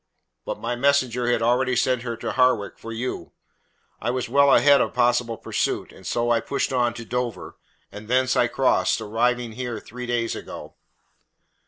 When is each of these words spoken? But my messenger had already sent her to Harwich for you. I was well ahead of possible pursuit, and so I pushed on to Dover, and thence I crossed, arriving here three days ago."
But 0.45 0.57
my 0.59 0.75
messenger 0.75 1.31
had 1.31 1.43
already 1.43 1.75
sent 1.75 2.01
her 2.01 2.17
to 2.17 2.31
Harwich 2.31 2.73
for 2.75 2.91
you. 2.91 3.33
I 4.01 4.09
was 4.09 4.27
well 4.27 4.51
ahead 4.51 4.81
of 4.81 4.95
possible 4.95 5.37
pursuit, 5.37 5.91
and 5.93 6.07
so 6.07 6.31
I 6.31 6.39
pushed 6.39 6.73
on 6.73 6.95
to 6.95 7.05
Dover, 7.05 7.57
and 7.91 8.07
thence 8.07 8.35
I 8.35 8.47
crossed, 8.47 8.99
arriving 8.99 9.51
here 9.51 9.79
three 9.79 10.07
days 10.07 10.35
ago." 10.35 10.73